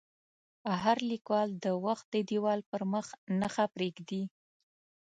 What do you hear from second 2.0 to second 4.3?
د دیوال پر مخ نښه پرېږدي.